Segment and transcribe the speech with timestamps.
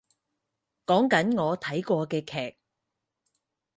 [0.87, 2.57] 講緊我睇過嘅劇